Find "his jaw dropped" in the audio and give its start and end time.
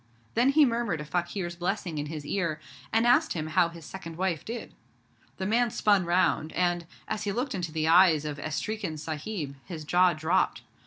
9.65-10.63